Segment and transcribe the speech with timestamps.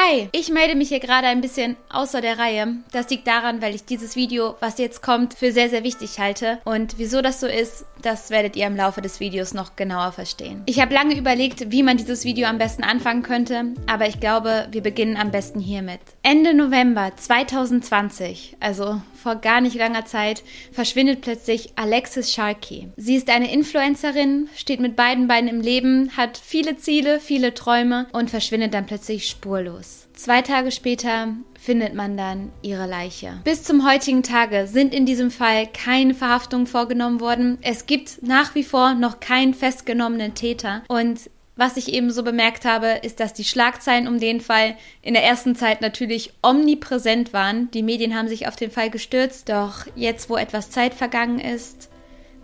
[0.00, 2.76] Hi, ich melde mich hier gerade ein bisschen außer der Reihe.
[2.92, 6.60] Das liegt daran, weil ich dieses Video, was jetzt kommt, für sehr, sehr wichtig halte.
[6.64, 10.62] Und wieso das so ist, das werdet ihr im Laufe des Videos noch genauer verstehen.
[10.66, 14.68] Ich habe lange überlegt, wie man dieses Video am besten anfangen könnte, aber ich glaube,
[14.70, 15.98] wir beginnen am besten hiermit.
[16.22, 20.42] Ende November 2020, also vor gar nicht langer Zeit,
[20.72, 22.88] verschwindet plötzlich Alexis Sharkey.
[22.96, 28.06] Sie ist eine Influencerin, steht mit beiden Beinen im Leben, hat viele Ziele, viele Träume
[28.12, 30.08] und verschwindet dann plötzlich spurlos.
[30.14, 31.28] Zwei Tage später
[31.60, 33.40] findet man dann ihre Leiche.
[33.44, 37.58] Bis zum heutigen Tage sind in diesem Fall keine Verhaftungen vorgenommen worden.
[37.62, 42.64] Es gibt nach wie vor noch keinen festgenommenen Täter und was ich eben so bemerkt
[42.64, 47.68] habe, ist, dass die Schlagzeilen um den Fall in der ersten Zeit natürlich omnipräsent waren.
[47.72, 51.90] Die Medien haben sich auf den Fall gestürzt, doch jetzt, wo etwas Zeit vergangen ist,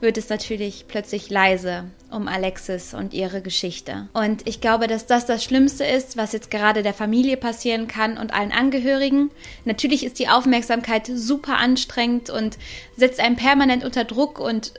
[0.00, 4.08] wird es natürlich plötzlich leise um Alexis und ihre Geschichte.
[4.14, 8.18] Und ich glaube, dass das das Schlimmste ist, was jetzt gerade der Familie passieren kann
[8.18, 9.30] und allen Angehörigen.
[9.64, 12.58] Natürlich ist die Aufmerksamkeit super anstrengend und
[12.96, 14.74] setzt einen permanent unter Druck und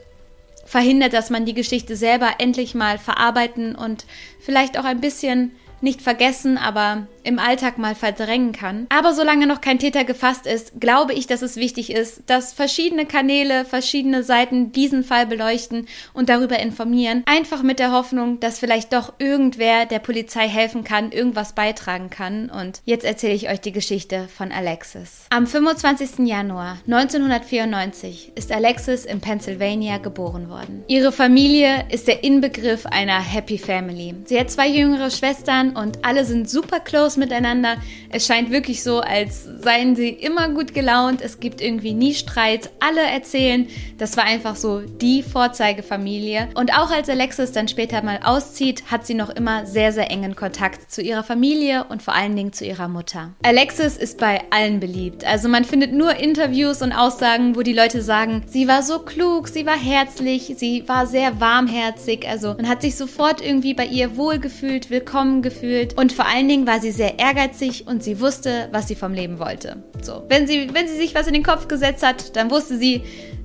[0.66, 4.04] verhindert, dass man die Geschichte selber endlich mal verarbeiten und
[4.38, 8.86] vielleicht auch ein bisschen nicht vergessen, aber im Alltag mal verdrängen kann.
[8.88, 13.04] Aber solange noch kein Täter gefasst ist, glaube ich, dass es wichtig ist, dass verschiedene
[13.04, 17.24] Kanäle, verschiedene Seiten diesen Fall beleuchten und darüber informieren.
[17.26, 22.48] Einfach mit der Hoffnung, dass vielleicht doch irgendwer der Polizei helfen kann, irgendwas beitragen kann.
[22.48, 25.26] Und jetzt erzähle ich euch die Geschichte von Alexis.
[25.30, 26.26] Am 25.
[26.26, 30.84] Januar 1994 ist Alexis in Pennsylvania geboren worden.
[30.86, 34.14] Ihre Familie ist der Inbegriff einer Happy Family.
[34.24, 37.76] Sie hat zwei jüngere Schwestern und alle sind super close miteinander.
[38.10, 41.20] Es scheint wirklich so, als seien sie immer gut gelaunt.
[41.20, 42.70] Es gibt irgendwie nie Streit.
[42.80, 43.66] Alle erzählen,
[43.98, 46.48] das war einfach so die Vorzeigefamilie.
[46.54, 50.34] Und auch als Alexis dann später mal auszieht, hat sie noch immer sehr, sehr engen
[50.34, 53.34] Kontakt zu ihrer Familie und vor allen Dingen zu ihrer Mutter.
[53.42, 55.24] Alexis ist bei allen beliebt.
[55.24, 59.48] Also man findet nur Interviews und Aussagen, wo die Leute sagen, sie war so klug,
[59.48, 62.26] sie war herzlich, sie war sehr warmherzig.
[62.28, 65.55] Also man hat sich sofort irgendwie bei ihr wohlgefühlt, willkommen gefühlt.
[65.96, 69.12] Und vor allen Dingen war sie sehr sehr ehrgeizig und sie wusste, was sie vom
[69.12, 69.76] Leben wollte.
[70.02, 73.02] So, wenn sie, wenn sie sich was in den Kopf gesetzt hat, dann wusste sie,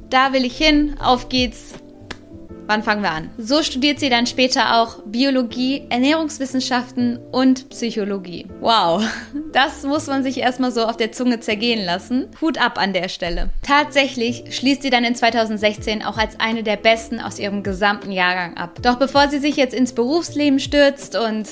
[0.09, 1.75] da will ich hin, auf geht's.
[2.67, 3.29] Wann fangen wir an?
[3.37, 8.47] So studiert sie dann später auch Biologie, Ernährungswissenschaften und Psychologie.
[8.61, 9.03] Wow,
[9.51, 12.29] das muss man sich erstmal so auf der Zunge zergehen lassen.
[12.39, 13.49] Hut ab an der Stelle.
[13.61, 18.55] Tatsächlich schließt sie dann in 2016 auch als eine der besten aus ihrem gesamten Jahrgang
[18.57, 18.79] ab.
[18.81, 21.47] Doch bevor sie sich jetzt ins Berufsleben stürzt und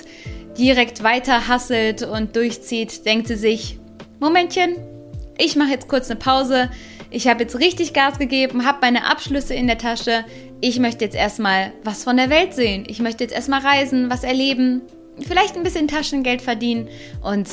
[0.60, 3.80] direkt weiter hasselt und durchzieht, denkt sie sich,
[4.20, 4.76] Momentchen,
[5.38, 6.70] ich mache jetzt kurz eine Pause.
[7.10, 10.26] Ich habe jetzt richtig Gas gegeben, habe meine Abschlüsse in der Tasche.
[10.60, 12.84] Ich möchte jetzt erstmal was von der Welt sehen.
[12.88, 14.82] Ich möchte jetzt erstmal reisen, was erleben,
[15.26, 16.90] vielleicht ein bisschen Taschengeld verdienen
[17.24, 17.48] und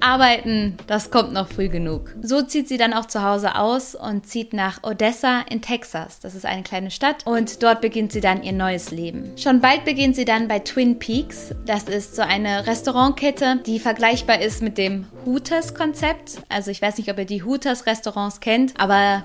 [0.00, 2.14] Arbeiten, das kommt noch früh genug.
[2.22, 6.20] So zieht sie dann auch zu Hause aus und zieht nach Odessa in Texas.
[6.20, 9.32] Das ist eine kleine Stadt und dort beginnt sie dann ihr neues Leben.
[9.36, 11.54] Schon bald beginnt sie dann bei Twin Peaks.
[11.66, 16.42] Das ist so eine Restaurantkette, die vergleichbar ist mit dem Hooters-Konzept.
[16.48, 19.24] Also ich weiß nicht, ob ihr die Hooters-Restaurants kennt, aber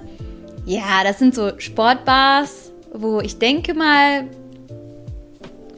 [0.65, 4.27] ja, das sind so Sportbars, wo ich denke mal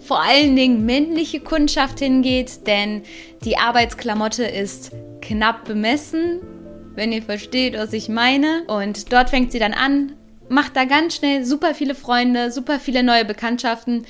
[0.05, 3.01] vor allen Dingen männliche Kundschaft hingeht, denn
[3.43, 6.41] die Arbeitsklamotte ist knapp bemessen,
[6.93, 8.63] wenn ihr versteht, was ich meine.
[8.67, 10.13] Und dort fängt sie dann an,
[10.47, 14.05] macht da ganz schnell super viele Freunde, super viele neue Bekanntschaften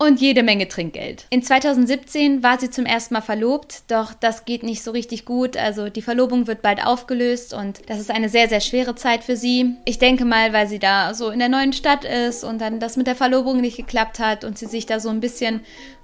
[0.00, 1.26] und jede Menge Trinkgeld.
[1.28, 5.58] In 2017 war sie zum ersten Mal verlobt, doch das geht nicht so richtig gut.
[5.58, 9.36] Also die Verlobung wird bald aufgelöst und das ist eine sehr, sehr schwere Zeit für
[9.36, 9.76] sie.
[9.84, 12.96] Ich denke mal, weil sie da so in der neuen Stadt ist und dann das
[12.96, 15.60] mit der Verlobung nicht geklappt hat und sie sich da so ein bisschen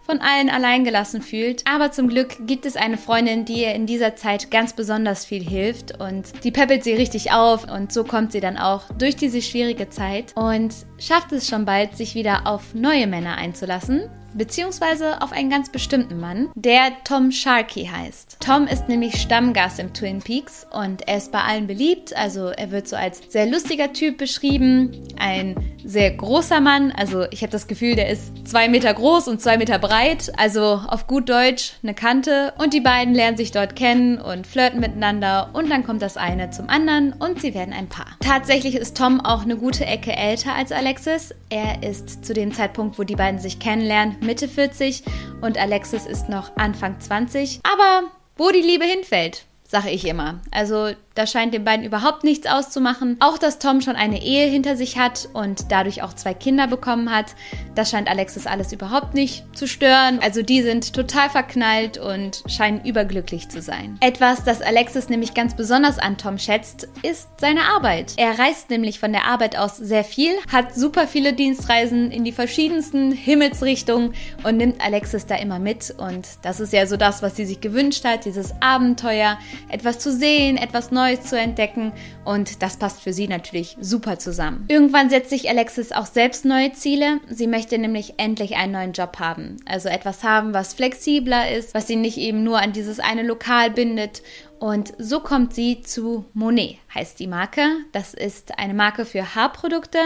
[0.06, 1.65] von allen alleingelassen fühlt.
[1.67, 5.43] Aber zum Glück gibt es eine Freundin, die ihr in dieser Zeit ganz besonders viel
[5.43, 9.43] hilft und die peppelt sie richtig auf und so kommt sie dann auch durch diese
[9.43, 15.23] schwierige Zeit und schafft es schon bald, sich wieder auf neue Männer einzulassen lassen beziehungsweise
[15.23, 18.39] auf einen ganz bestimmten Mann, der Tom Sharkey heißt.
[18.41, 22.71] Tom ist nämlich Stammgast im Twin Peaks und er ist bei allen beliebt, also er
[22.71, 27.67] wird so als sehr lustiger Typ beschrieben, ein sehr großer Mann, also ich habe das
[27.67, 31.94] Gefühl, der ist zwei Meter groß und zwei Meter breit, also auf gut Deutsch eine
[31.94, 36.17] Kante und die beiden lernen sich dort kennen und flirten miteinander und dann kommt das
[36.17, 38.06] eine zum anderen und sie werden ein Paar.
[38.21, 41.35] Tatsächlich ist Tom auch eine gute Ecke älter als Alexis.
[41.49, 45.02] Er ist zu dem Zeitpunkt, wo die beiden sich kennenlernen, Mitte 40
[45.40, 47.61] und Alexis ist noch Anfang 20.
[47.62, 50.40] Aber wo die Liebe hinfällt, sage ich immer.
[50.50, 53.17] Also Das scheint den beiden überhaupt nichts auszumachen.
[53.21, 57.11] Auch, dass Tom schon eine Ehe hinter sich hat und dadurch auch zwei Kinder bekommen
[57.11, 57.35] hat,
[57.75, 60.19] das scheint Alexis alles überhaupt nicht zu stören.
[60.23, 63.97] Also die sind total verknallt und scheinen überglücklich zu sein.
[64.01, 68.13] Etwas, das Alexis nämlich ganz besonders an Tom schätzt, ist seine Arbeit.
[68.19, 72.33] Er reist nämlich von der Arbeit aus sehr viel, hat super viele Dienstreisen in die
[72.33, 74.13] verschiedensten Himmelsrichtungen
[74.45, 75.95] und nimmt Alexis da immer mit.
[75.97, 79.39] Und das ist ja so das, was sie sich gewünscht hat, dieses Abenteuer,
[79.71, 81.93] etwas zu sehen, etwas Neues Neues zu entdecken
[82.25, 84.64] und das passt für sie natürlich super zusammen.
[84.67, 87.20] Irgendwann setzt sich Alexis auch selbst neue Ziele.
[87.29, 91.87] Sie möchte nämlich endlich einen neuen Job haben, also etwas haben, was flexibler ist, was
[91.87, 94.23] sie nicht eben nur an dieses eine Lokal bindet
[94.58, 97.62] und so kommt sie zu Monet, heißt die Marke.
[97.93, 99.99] Das ist eine Marke für Haarprodukte.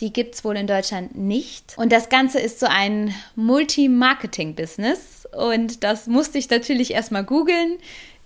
[0.00, 1.74] Die gibt es wohl in Deutschland nicht.
[1.76, 5.26] Und das Ganze ist so ein Multi-Marketing-Business.
[5.34, 7.78] Und das musste ich natürlich erstmal googeln.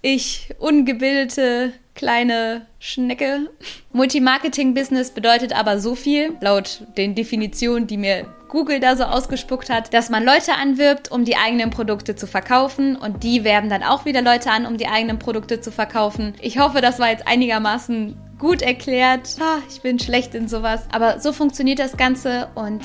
[0.03, 3.51] Ich, ungebildete kleine Schnecke.
[3.93, 9.93] Multimarketing-Business bedeutet aber so viel, laut den Definitionen, die mir Google da so ausgespuckt hat,
[9.93, 14.07] dass man Leute anwirbt, um die eigenen Produkte zu verkaufen und die werben dann auch
[14.07, 16.33] wieder Leute an, um die eigenen Produkte zu verkaufen.
[16.41, 19.37] Ich hoffe, das war jetzt einigermaßen gut erklärt.
[19.39, 22.81] Ah, ich bin schlecht in sowas, aber so funktioniert das Ganze und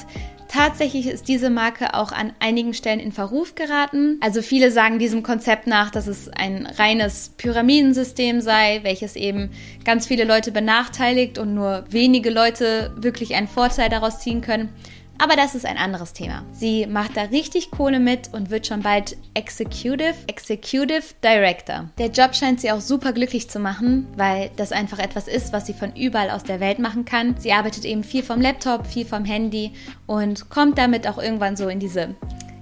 [0.48, 4.20] Tatsächlich ist diese Marke auch an einigen Stellen in Verruf geraten.
[4.22, 9.50] Also viele sagen diesem Konzept nach, dass es ein reines Pyramidensystem sei, welches eben
[9.84, 14.70] ganz viele Leute benachteiligt und nur wenige Leute wirklich einen Vorteil daraus ziehen können.
[15.18, 16.44] Aber das ist ein anderes Thema.
[16.52, 21.90] Sie macht da richtig Kohle mit und wird schon bald Executive, Executive Director.
[21.98, 25.66] Der Job scheint sie auch super glücklich zu machen, weil das einfach etwas ist, was
[25.66, 27.36] sie von überall aus der Welt machen kann.
[27.40, 29.72] Sie arbeitet eben viel vom Laptop, viel vom Handy
[30.06, 32.16] und kommt damit auch irgendwann so in diese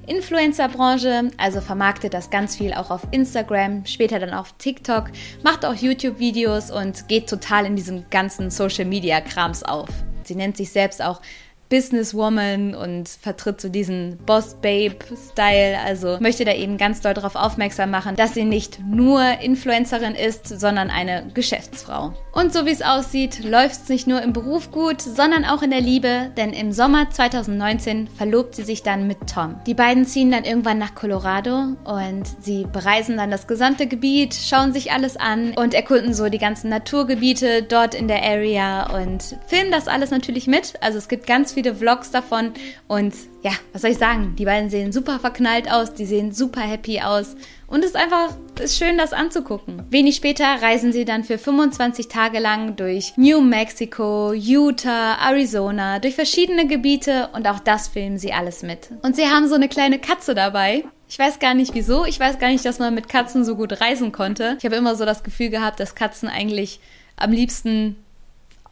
[0.06, 5.06] Influencer-Branche, also vermarktet das ganz viel auch auf Instagram, später dann auf TikTok,
[5.44, 9.88] macht auch YouTube-Videos und geht total in diesem ganzen Social-Media-Krams auf.
[10.24, 11.22] Sie nennt sich selbst auch
[11.70, 15.80] Businesswoman und vertritt so diesen Boss-Babe-Style.
[15.84, 20.48] Also möchte da eben ganz doll darauf aufmerksam machen, dass sie nicht nur Influencerin ist,
[20.48, 22.14] sondern eine Geschäftsfrau.
[22.32, 25.72] Und so wie es aussieht, läuft es nicht nur im Beruf gut, sondern auch in
[25.72, 29.56] der Liebe, denn im Sommer 2019 verlobt sie sich dann mit Tom.
[29.66, 34.74] Die beiden ziehen dann irgendwann nach Colorado und sie bereisen dann das gesamte Gebiet, schauen
[34.74, 39.72] sich alles an und erkunden so die ganzen Naturgebiete dort in der Area und filmen
[39.72, 40.74] das alles natürlich mit.
[40.82, 42.52] Also es gibt ganz viele viele Vlogs davon
[42.88, 44.36] und ja, was soll ich sagen?
[44.38, 47.36] Die beiden sehen super verknallt aus, die sehen super happy aus
[47.68, 49.84] und es ist einfach ist schön, das anzugucken.
[49.90, 56.16] Wenig später reisen sie dann für 25 Tage lang durch New Mexico, Utah, Arizona, durch
[56.16, 58.90] verschiedene Gebiete und auch das filmen sie alles mit.
[59.02, 60.84] Und sie haben so eine kleine Katze dabei.
[61.10, 62.06] Ich weiß gar nicht wieso.
[62.06, 64.56] Ich weiß gar nicht, dass man mit Katzen so gut reisen konnte.
[64.60, 66.80] Ich habe immer so das Gefühl gehabt, dass Katzen eigentlich
[67.18, 68.03] am liebsten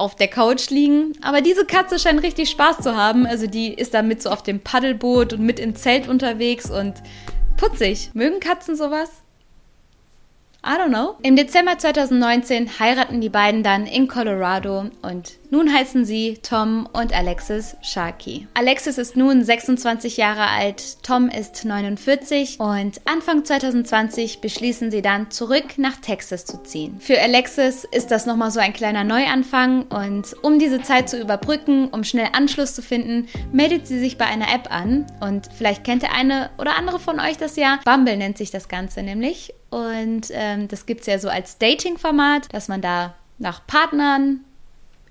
[0.01, 1.13] auf der Couch liegen.
[1.21, 3.25] Aber diese Katze scheint richtig Spaß zu haben.
[3.25, 6.95] Also die ist da mit so auf dem Paddelboot und mit im Zelt unterwegs und
[7.55, 8.09] putzig.
[8.13, 9.09] Mögen Katzen sowas?
[10.65, 11.15] I don't know.
[11.23, 17.13] Im Dezember 2019 heiraten die beiden dann in Colorado und nun heißen sie Tom und
[17.13, 18.47] Alexis Sharkey.
[18.53, 25.29] Alexis ist nun 26 Jahre alt, Tom ist 49 und Anfang 2020 beschließen sie dann
[25.29, 26.99] zurück nach Texas zu ziehen.
[26.99, 31.89] Für Alexis ist das nochmal so ein kleiner Neuanfang und um diese Zeit zu überbrücken,
[31.89, 36.01] um schnell Anschluss zu finden, meldet sie sich bei einer App an und vielleicht kennt
[36.01, 37.79] der eine oder andere von euch das ja.
[37.83, 42.53] Bumble nennt sich das Ganze nämlich und ähm, das gibt es ja so als Dating-Format,
[42.53, 44.45] dass man da nach Partnern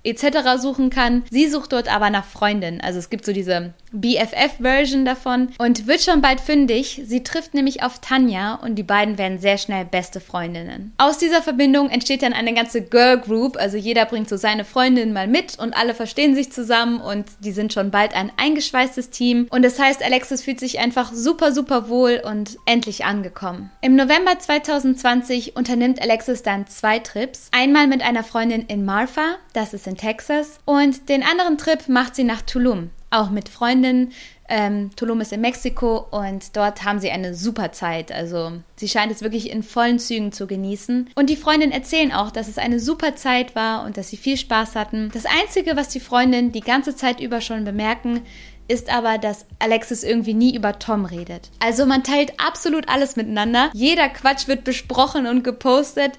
[0.04, 0.60] etc.
[0.60, 1.24] suchen kann.
[1.30, 2.80] Sie sucht dort aber nach Freundinnen.
[2.80, 7.02] Also es gibt so diese BFF-Version davon und wird schon bald fündig.
[7.04, 10.92] Sie trifft nämlich auf Tanja und die beiden werden sehr schnell beste Freundinnen.
[10.98, 13.56] Aus dieser Verbindung entsteht dann eine ganze Girl Group.
[13.56, 17.52] Also jeder bringt so seine Freundin mal mit und alle verstehen sich zusammen und die
[17.52, 19.46] sind schon bald ein eingeschweißtes Team.
[19.50, 23.70] Und das heißt, Alexis fühlt sich einfach super, super wohl und endlich angekommen.
[23.80, 27.48] Im November 2020 unternimmt Alexis dann zwei Trips.
[27.52, 30.58] Einmal mit einer Freundin in Marfa, das ist in Texas.
[30.64, 34.12] Und den anderen Trip macht sie nach Tulum, auch mit Freundinnen.
[34.48, 38.10] Ähm, Tulum ist in Mexiko und dort haben sie eine super Zeit.
[38.10, 41.10] Also sie scheint es wirklich in vollen Zügen zu genießen.
[41.14, 44.36] Und die Freundinnen erzählen auch, dass es eine super Zeit war und dass sie viel
[44.36, 45.10] Spaß hatten.
[45.12, 48.22] Das Einzige, was die Freundinnen die ganze Zeit über schon bemerken,
[48.66, 51.50] ist aber, dass Alexis irgendwie nie über Tom redet.
[51.58, 53.70] Also man teilt absolut alles miteinander.
[53.72, 56.12] Jeder Quatsch wird besprochen und gepostet,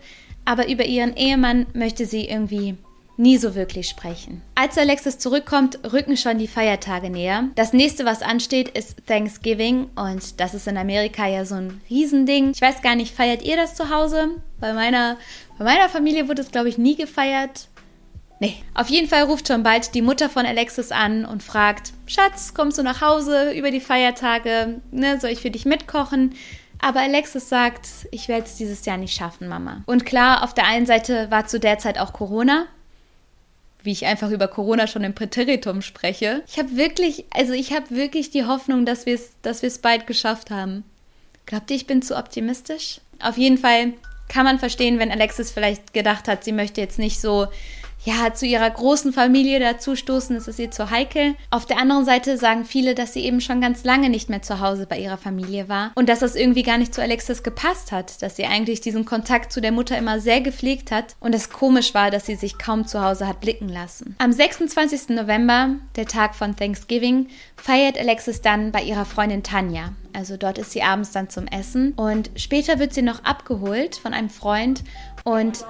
[0.44, 2.78] aber über ihren Ehemann möchte sie irgendwie
[3.22, 4.42] nie so wirklich sprechen.
[4.56, 7.46] Als Alexis zurückkommt, rücken schon die Feiertage näher.
[7.56, 12.51] Das nächste, was ansteht, ist Thanksgiving und das ist in Amerika ja so ein Riesending.
[12.51, 14.30] Ich weiß gar nicht, feiert ihr das zu Hause?
[14.60, 15.18] Bei meiner,
[15.58, 17.68] bei meiner Familie wurde es, glaube ich, nie gefeiert.
[18.40, 22.56] Nee, auf jeden Fall ruft schon bald die Mutter von Alexis an und fragt, Schatz,
[22.56, 24.82] kommst du nach Hause über die Feiertage?
[24.90, 26.34] Ne, soll ich für dich mitkochen?
[26.80, 29.84] Aber Alexis sagt, ich werde es dieses Jahr nicht schaffen, Mama.
[29.86, 32.66] Und klar, auf der einen Seite war zu der Zeit auch Corona,
[33.84, 36.44] wie ich einfach über Corona schon im Präteritum spreche.
[36.48, 40.52] Ich habe wirklich, also ich habe wirklich die Hoffnung, dass wir es dass bald geschafft
[40.52, 40.84] haben.
[41.46, 43.02] Glaubt ihr, ich bin zu optimistisch?
[43.20, 43.94] Auf jeden Fall
[44.30, 47.48] kann man verstehen, wenn Alexis vielleicht gedacht hat, sie möchte jetzt nicht so
[48.03, 51.36] ja, zu ihrer großen Familie dazustoßen, ist es ihr zu heikel.
[51.51, 54.60] Auf der anderen Seite sagen viele, dass sie eben schon ganz lange nicht mehr zu
[54.60, 58.22] Hause bei ihrer Familie war und dass das irgendwie gar nicht zu Alexis gepasst hat,
[58.22, 61.93] dass sie eigentlich diesen Kontakt zu der Mutter immer sehr gepflegt hat und es komisch
[61.93, 64.15] war, dass sie sich kaum zu Hause hat blicken lassen.
[64.17, 65.10] Am 26.
[65.10, 69.93] November, der Tag von Thanksgiving, feiert Alexis dann bei ihrer Freundin Tanja.
[70.13, 74.13] Also dort ist sie abends dann zum Essen und später wird sie noch abgeholt von
[74.13, 74.84] einem Freund
[75.24, 75.63] und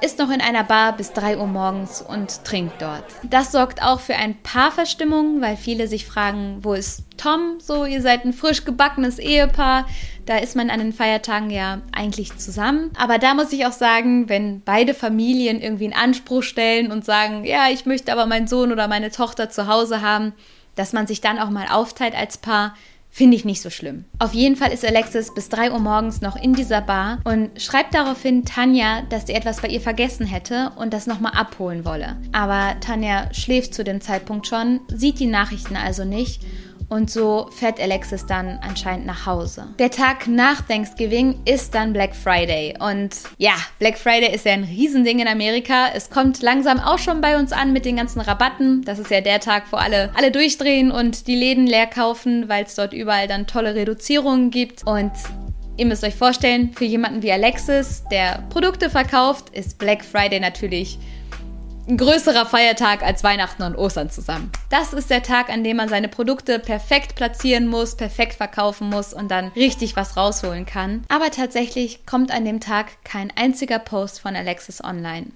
[0.00, 3.04] ist noch in einer Bar bis 3 Uhr morgens und trinkt dort.
[3.22, 7.58] Das sorgt auch für ein paar Verstimmungen, weil viele sich fragen, wo ist Tom?
[7.58, 9.86] So, ihr seid ein frisch gebackenes Ehepaar.
[10.26, 12.90] Da ist man an den Feiertagen ja eigentlich zusammen.
[12.96, 17.44] Aber da muss ich auch sagen, wenn beide Familien irgendwie einen Anspruch stellen und sagen,
[17.44, 20.32] ja, ich möchte aber meinen Sohn oder meine Tochter zu Hause haben,
[20.76, 22.74] dass man sich dann auch mal aufteilt als Paar,
[23.10, 24.04] Finde ich nicht so schlimm.
[24.18, 27.94] Auf jeden Fall ist Alexis bis 3 Uhr morgens noch in dieser Bar und schreibt
[27.94, 32.16] daraufhin Tanja, dass sie etwas bei ihr vergessen hätte und das nochmal abholen wolle.
[32.32, 36.42] Aber Tanja schläft zu dem Zeitpunkt schon, sieht die Nachrichten also nicht
[36.88, 39.66] und so fährt Alexis dann anscheinend nach Hause.
[39.78, 42.74] Der Tag nach Thanksgiving ist dann Black Friday.
[42.80, 45.88] Und ja, Black Friday ist ja ein Riesending in Amerika.
[45.94, 48.84] Es kommt langsam auch schon bei uns an mit den ganzen Rabatten.
[48.84, 52.64] Das ist ja der Tag, wo alle, alle durchdrehen und die Läden leer kaufen, weil
[52.64, 54.86] es dort überall dann tolle Reduzierungen gibt.
[54.86, 55.12] Und
[55.76, 60.98] Ihr müsst euch vorstellen, für jemanden wie Alexis, der Produkte verkauft, ist Black Friday natürlich
[61.88, 64.52] ein größerer Feiertag als Weihnachten und Ostern zusammen.
[64.68, 69.14] Das ist der Tag, an dem man seine Produkte perfekt platzieren muss, perfekt verkaufen muss
[69.14, 71.04] und dann richtig was rausholen kann.
[71.08, 75.28] Aber tatsächlich kommt an dem Tag kein einziger Post von Alexis online.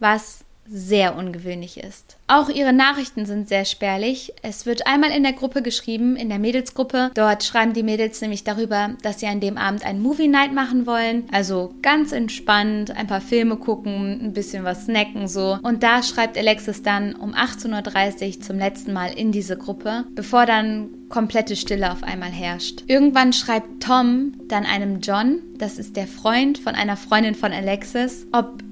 [0.00, 2.16] Was sehr ungewöhnlich ist.
[2.26, 4.32] Auch ihre Nachrichten sind sehr spärlich.
[4.42, 7.10] Es wird einmal in der Gruppe geschrieben, in der Mädelsgruppe.
[7.14, 10.86] Dort schreiben die Mädels nämlich darüber, dass sie an dem Abend einen Movie Night machen
[10.86, 11.24] wollen.
[11.32, 15.58] Also ganz entspannt, ein paar Filme gucken, ein bisschen was snacken so.
[15.62, 20.44] Und da schreibt Alexis dann um 18.30 Uhr zum letzten Mal in diese Gruppe, bevor
[20.44, 22.84] dann komplette Stille auf einmal herrscht.
[22.86, 28.26] Irgendwann schreibt Tom dann einem John, das ist der Freund von einer Freundin von Alexis,
[28.32, 28.62] ob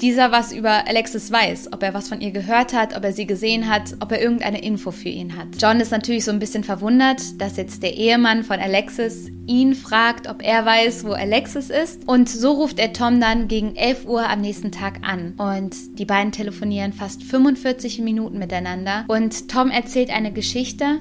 [0.00, 3.26] dieser was über Alexis weiß, ob er was von ihr gehört hat, ob er sie
[3.26, 5.48] gesehen hat, ob er irgendeine Info für ihn hat.
[5.58, 10.28] John ist natürlich so ein bisschen verwundert, dass jetzt der Ehemann von Alexis ihn fragt,
[10.28, 12.06] ob er weiß, wo Alexis ist.
[12.06, 15.34] Und so ruft er Tom dann gegen 11 Uhr am nächsten Tag an.
[15.38, 19.04] Und die beiden telefonieren fast 45 Minuten miteinander.
[19.08, 21.00] Und Tom erzählt eine Geschichte,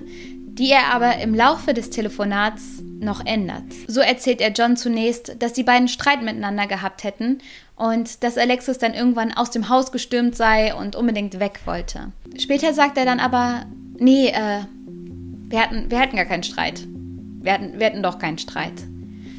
[0.58, 3.64] die er aber im Laufe des Telefonats noch ändert.
[3.88, 7.40] So erzählt er John zunächst, dass die beiden Streit miteinander gehabt hätten
[7.76, 12.12] und dass Alexis dann irgendwann aus dem Haus gestürmt sei und unbedingt weg wollte.
[12.38, 13.66] Später sagt er dann aber,
[13.98, 14.62] nee, äh,
[15.48, 16.86] wir hatten, wir hatten gar keinen Streit.
[17.42, 18.74] Wir hatten, wir hatten doch keinen Streit.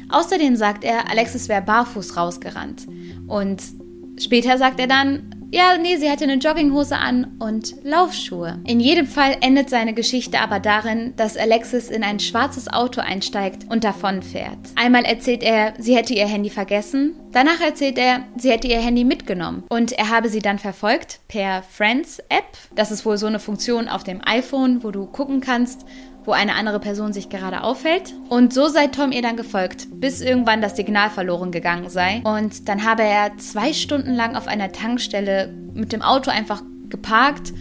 [0.09, 2.87] Außerdem sagt er, Alexis wäre barfuß rausgerannt.
[3.27, 3.61] Und
[4.17, 8.59] später sagt er dann, ja, nee, sie hatte eine Jogginghose an und Laufschuhe.
[8.65, 13.65] In jedem Fall endet seine Geschichte aber darin, dass Alexis in ein schwarzes Auto einsteigt
[13.69, 14.57] und davonfährt.
[14.75, 17.15] Einmal erzählt er, sie hätte ihr Handy vergessen.
[17.31, 21.63] Danach erzählt er, sie hätte ihr Handy mitgenommen und er habe sie dann verfolgt per
[21.63, 22.57] Friends App.
[22.75, 25.85] Das ist wohl so eine Funktion auf dem iPhone, wo du gucken kannst,
[26.27, 28.13] wo eine andere Person sich gerade aufhält.
[28.29, 32.21] Und so sei Tom ihr dann gefolgt, bis irgendwann das Signal verloren gegangen sei.
[32.23, 37.53] Und dann habe er zwei Stunden lang auf einer Tankstelle mit dem Auto einfach geparkt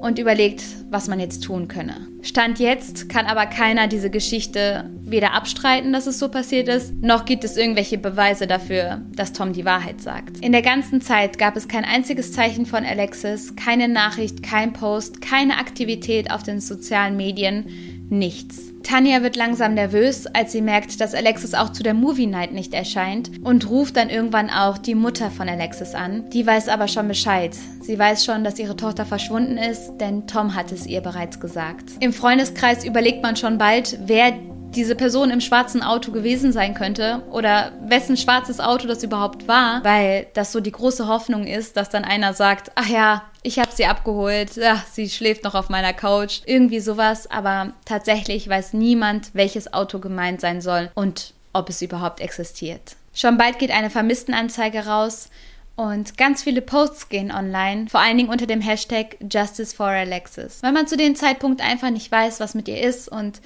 [0.00, 2.08] und überlegt, was man jetzt tun könne.
[2.22, 7.24] Stand jetzt kann aber keiner diese Geschichte weder abstreiten, dass es so passiert ist, noch
[7.24, 10.38] gibt es irgendwelche Beweise dafür, dass Tom die Wahrheit sagt.
[10.40, 15.20] In der ganzen Zeit gab es kein einziges Zeichen von Alexis, keine Nachricht, kein Post,
[15.20, 18.72] keine Aktivität auf den sozialen Medien, nichts.
[18.82, 22.72] Tanja wird langsam nervös, als sie merkt, dass Alexis auch zu der Movie Night nicht
[22.72, 26.30] erscheint und ruft dann irgendwann auch die Mutter von Alexis an.
[26.30, 27.56] Die weiß aber schon Bescheid.
[27.80, 31.84] Sie weiß schon, dass ihre Tochter verschwunden ist, denn Tom hat es ihr bereits gesagt.
[31.98, 34.34] Im Freundeskreis überlegt man schon bald, wer
[34.76, 39.82] diese Person im schwarzen Auto gewesen sein könnte oder wessen schwarzes Auto das überhaupt war,
[39.84, 43.70] weil das so die große Hoffnung ist, dass dann einer sagt, ach ja, ich habe
[43.72, 49.30] sie abgeholt, ja, sie schläft noch auf meiner Couch, irgendwie sowas, aber tatsächlich weiß niemand,
[49.34, 52.96] welches Auto gemeint sein soll und ob es überhaupt existiert.
[53.14, 55.30] Schon bald geht eine Vermisstenanzeige raus
[55.76, 60.62] und ganz viele Posts gehen online, vor allen Dingen unter dem Hashtag Justice for Alexis.
[60.62, 63.40] Weil man zu dem Zeitpunkt einfach nicht weiß, was mit ihr ist und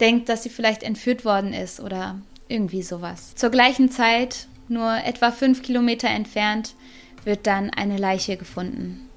[0.00, 2.18] denkt, dass sie vielleicht entführt worden ist oder
[2.48, 3.36] irgendwie sowas.
[3.36, 6.74] Zur gleichen Zeit, nur etwa fünf Kilometer entfernt,
[7.22, 9.08] wird dann eine Leiche gefunden.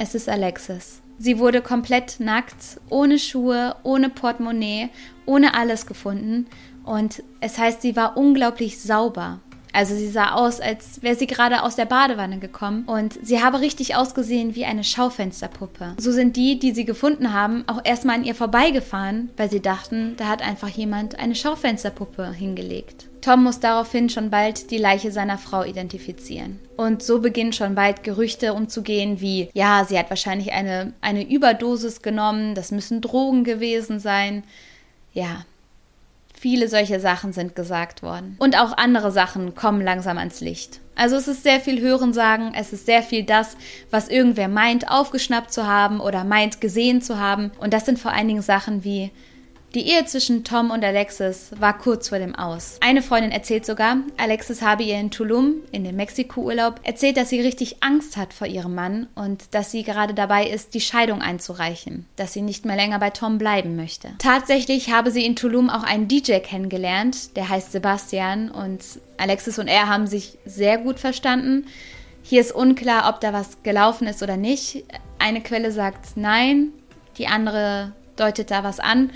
[0.00, 1.02] Es ist Alexis.
[1.18, 4.90] Sie wurde komplett nackt, ohne Schuhe, ohne Portemonnaie,
[5.26, 6.46] ohne alles gefunden.
[6.84, 9.40] Und es heißt, sie war unglaublich sauber.
[9.72, 13.60] Also sie sah aus, als wäre sie gerade aus der Badewanne gekommen und sie habe
[13.60, 15.94] richtig ausgesehen wie eine Schaufensterpuppe.
[15.98, 20.14] So sind die, die sie gefunden haben, auch erstmal an ihr vorbeigefahren, weil sie dachten,
[20.16, 23.06] da hat einfach jemand eine Schaufensterpuppe hingelegt.
[23.20, 26.60] Tom muss daraufhin schon bald die Leiche seiner Frau identifizieren.
[26.76, 32.02] Und so beginnen schon bald Gerüchte umzugehen, wie, ja, sie hat wahrscheinlich eine, eine Überdosis
[32.02, 34.44] genommen, das müssen Drogen gewesen sein.
[35.12, 35.44] Ja,
[36.38, 38.36] Viele solche Sachen sind gesagt worden.
[38.38, 40.80] Und auch andere Sachen kommen langsam ans Licht.
[40.94, 43.56] Also es ist sehr viel Hörensagen, es ist sehr viel das,
[43.90, 47.50] was irgendwer meint, aufgeschnappt zu haben oder meint, gesehen zu haben.
[47.58, 49.10] Und das sind vor allen Dingen Sachen wie,
[49.74, 52.78] die Ehe zwischen Tom und Alexis war kurz vor dem Aus.
[52.80, 57.42] Eine Freundin erzählt sogar, Alexis habe ihr in Tulum, in dem Mexiko-Urlaub, erzählt, dass sie
[57.42, 62.06] richtig Angst hat vor ihrem Mann und dass sie gerade dabei ist, die Scheidung einzureichen,
[62.16, 64.08] dass sie nicht mehr länger bei Tom bleiben möchte.
[64.18, 68.82] Tatsächlich habe sie in Tulum auch einen DJ kennengelernt, der heißt Sebastian und
[69.18, 71.66] Alexis und er haben sich sehr gut verstanden.
[72.22, 74.84] Hier ist unklar, ob da was gelaufen ist oder nicht.
[75.18, 76.72] Eine Quelle sagt nein,
[77.18, 79.10] die andere deutet da was an.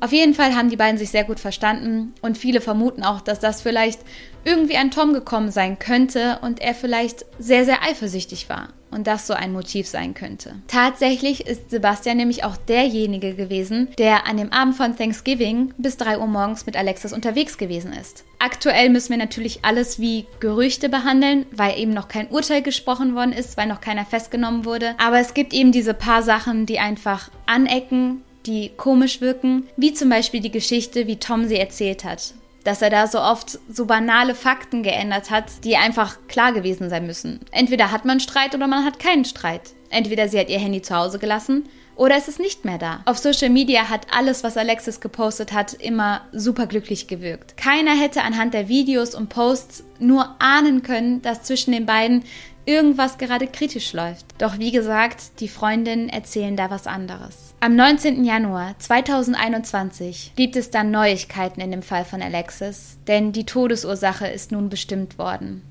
[0.00, 3.40] Auf jeden Fall haben die beiden sich sehr gut verstanden und viele vermuten auch, dass
[3.40, 4.00] das vielleicht
[4.44, 9.26] irgendwie an Tom gekommen sein könnte und er vielleicht sehr, sehr eifersüchtig war und das
[9.26, 10.54] so ein Motiv sein könnte.
[10.68, 16.18] Tatsächlich ist Sebastian nämlich auch derjenige gewesen, der an dem Abend von Thanksgiving bis 3
[16.18, 18.24] Uhr morgens mit Alexis unterwegs gewesen ist.
[18.38, 23.32] Aktuell müssen wir natürlich alles wie Gerüchte behandeln, weil eben noch kein Urteil gesprochen worden
[23.32, 24.94] ist, weil noch keiner festgenommen wurde.
[24.98, 30.08] Aber es gibt eben diese paar Sachen, die einfach anecken die komisch wirken, wie zum
[30.08, 32.34] Beispiel die Geschichte, wie Tom sie erzählt hat.
[32.64, 37.06] Dass er da so oft so banale Fakten geändert hat, die einfach klar gewesen sein
[37.06, 37.40] müssen.
[37.52, 39.74] Entweder hat man Streit oder man hat keinen Streit.
[39.90, 43.00] Entweder sie hat ihr Handy zu Hause gelassen oder es ist nicht mehr da.
[43.06, 47.56] Auf Social Media hat alles, was Alexis gepostet hat, immer super glücklich gewirkt.
[47.56, 52.24] Keiner hätte anhand der Videos und Posts nur ahnen können, dass zwischen den beiden
[52.66, 54.26] irgendwas gerade kritisch läuft.
[54.38, 57.47] Doch wie gesagt, die Freundinnen erzählen da was anderes.
[57.60, 58.24] Am 19.
[58.24, 64.52] Januar 2021 gibt es dann Neuigkeiten in dem Fall von Alexis, denn die Todesursache ist
[64.52, 65.62] nun bestimmt worden.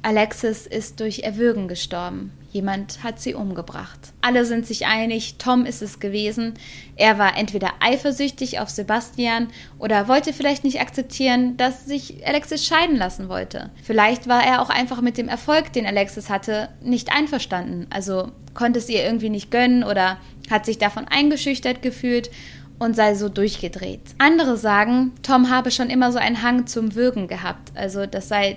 [0.00, 2.32] Alexis ist durch Erwürgen gestorben.
[2.56, 4.14] Jemand hat sie umgebracht.
[4.22, 6.54] Alle sind sich einig, Tom ist es gewesen.
[6.96, 12.96] Er war entweder eifersüchtig auf Sebastian oder wollte vielleicht nicht akzeptieren, dass sich Alexis scheiden
[12.96, 13.68] lassen wollte.
[13.82, 17.88] Vielleicht war er auch einfach mit dem Erfolg, den Alexis hatte, nicht einverstanden.
[17.90, 20.16] Also konnte es ihr irgendwie nicht gönnen oder
[20.50, 22.30] hat sich davon eingeschüchtert gefühlt
[22.78, 24.00] und sei so durchgedreht.
[24.16, 27.72] Andere sagen, Tom habe schon immer so einen Hang zum Würgen gehabt.
[27.74, 28.56] Also das sei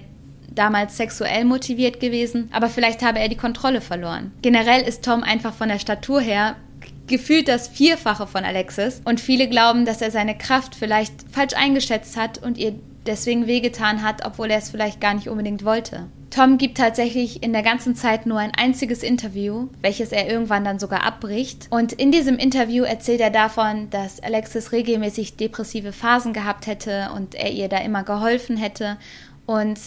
[0.53, 4.31] damals sexuell motiviert gewesen, aber vielleicht habe er die Kontrolle verloren.
[4.41, 6.55] Generell ist Tom einfach von der Statur her
[7.07, 12.15] gefühlt das Vierfache von Alexis und viele glauben, dass er seine Kraft vielleicht falsch eingeschätzt
[12.15, 16.07] hat und ihr deswegen wehgetan hat, obwohl er es vielleicht gar nicht unbedingt wollte.
[16.29, 20.77] Tom gibt tatsächlich in der ganzen Zeit nur ein einziges Interview, welches er irgendwann dann
[20.77, 21.67] sogar abbricht.
[21.71, 27.33] Und in diesem Interview erzählt er davon, dass Alexis regelmäßig depressive Phasen gehabt hätte und
[27.33, 28.97] er ihr da immer geholfen hätte.
[29.47, 29.79] Und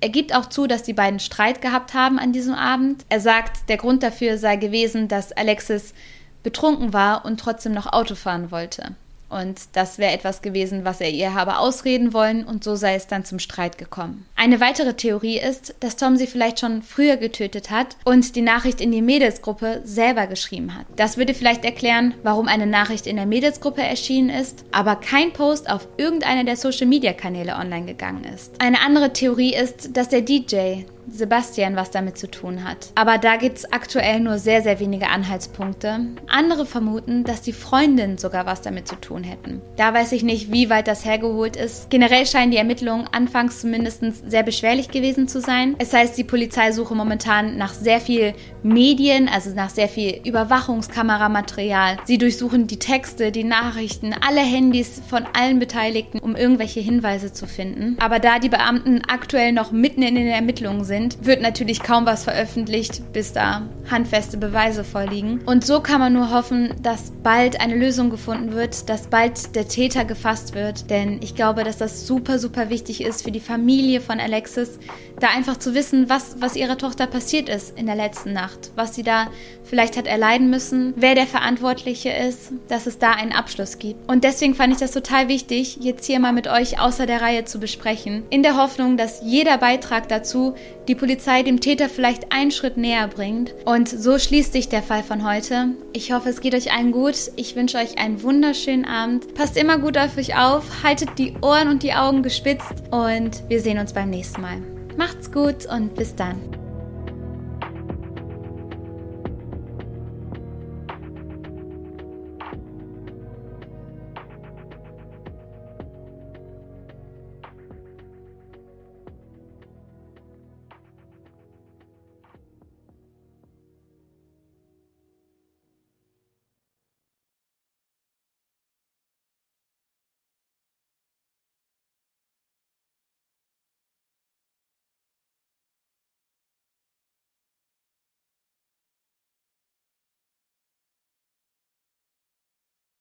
[0.00, 3.04] er gibt auch zu, dass die beiden Streit gehabt haben an diesem Abend.
[3.08, 5.94] Er sagt, der Grund dafür sei gewesen, dass Alexis
[6.42, 8.94] betrunken war und trotzdem noch Auto fahren wollte.
[9.30, 13.06] Und das wäre etwas gewesen, was er ihr habe ausreden wollen und so sei es
[13.06, 14.26] dann zum Streit gekommen.
[14.36, 18.80] Eine weitere Theorie ist, dass Tom sie vielleicht schon früher getötet hat und die Nachricht
[18.80, 20.86] in die Mädelsgruppe selber geschrieben hat.
[20.96, 25.70] Das würde vielleicht erklären, warum eine Nachricht in der Mädelsgruppe erschienen ist, aber kein Post
[25.70, 28.60] auf irgendeiner der Social Media Kanäle online gegangen ist.
[28.60, 32.92] Eine andere Theorie ist, dass der DJ Sebastian was damit zu tun hat.
[32.94, 36.00] Aber da gibt es aktuell nur sehr, sehr wenige Anhaltspunkte.
[36.28, 39.60] Andere vermuten, dass die Freundinnen sogar was damit zu tun hätten.
[39.76, 41.90] Da weiß ich nicht, wie weit das hergeholt ist.
[41.90, 45.74] Generell scheinen die Ermittlungen anfangs zumindest sehr beschwerlich gewesen zu sein.
[45.78, 51.98] Es heißt, die Polizei suche momentan nach sehr viel Medien, also nach sehr viel Überwachungskameramaterial.
[52.04, 57.46] Sie durchsuchen die Texte, die Nachrichten, alle Handys von allen Beteiligten, um irgendwelche Hinweise zu
[57.46, 57.96] finden.
[58.00, 62.24] Aber da die Beamten aktuell noch mitten in den Ermittlungen sind, wird natürlich kaum was
[62.24, 65.40] veröffentlicht, bis da handfeste Beweise vorliegen.
[65.46, 69.68] Und so kann man nur hoffen, dass bald eine Lösung gefunden wird, dass bald der
[69.68, 70.90] Täter gefasst wird.
[70.90, 74.78] Denn ich glaube, dass das super, super wichtig ist für die Familie von Alexis,
[75.20, 78.94] da einfach zu wissen, was, was ihrer Tochter passiert ist in der letzten Nacht, was
[78.94, 79.28] sie da
[79.64, 84.10] vielleicht hat erleiden müssen, wer der Verantwortliche ist, dass es da einen Abschluss gibt.
[84.10, 87.44] Und deswegen fand ich das total wichtig, jetzt hier mal mit euch außer der Reihe
[87.44, 90.54] zu besprechen, in der Hoffnung, dass jeder Beitrag dazu
[90.88, 93.54] die Polizei dem Täter vielleicht einen Schritt näher bringt.
[93.64, 95.76] Und so schließt sich der Fall von heute.
[95.92, 97.30] Ich hoffe, es geht euch allen gut.
[97.36, 99.34] Ich wünsche euch einen wunderschönen Abend.
[99.34, 103.60] Passt immer gut auf euch auf, haltet die Ohren und die Augen gespitzt und wir
[103.60, 104.79] sehen uns beim nächsten Mal.
[104.96, 106.59] Macht's gut und bis dann.